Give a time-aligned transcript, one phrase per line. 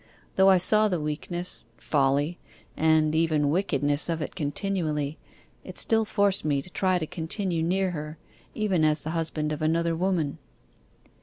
[0.35, 2.39] Though I saw the weakness, folly,
[2.75, 5.19] and even wickedness of it continually,
[5.63, 8.17] it still forced me to try to continue near her,
[8.55, 10.39] even as the husband of another woman.